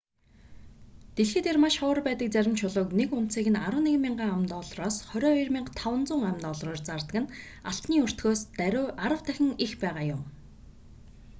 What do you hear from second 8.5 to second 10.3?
даруй арав дахин их байгаа юм